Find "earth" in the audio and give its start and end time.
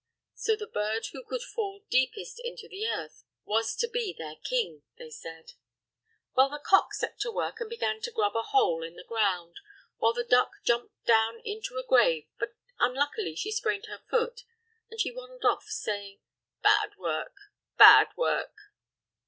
2.87-3.23